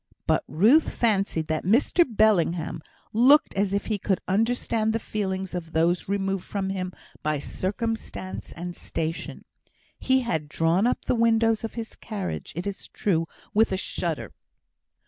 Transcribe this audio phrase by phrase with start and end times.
[0.25, 2.81] But Ruth fancied that Mr Bellingham
[3.13, 8.51] looked as if he could understand the feelings of those removed from him by circumstance
[8.53, 9.45] and station.
[9.99, 14.33] He had drawn up the windows of his carriage, it is true, with a shudder.